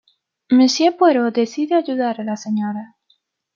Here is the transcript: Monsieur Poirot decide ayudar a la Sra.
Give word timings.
Monsieur 0.49 0.93
Poirot 0.97 1.35
decide 1.35 1.75
ayudar 1.75 2.19
a 2.19 2.23
la 2.23 2.35
Sra. 2.35 2.95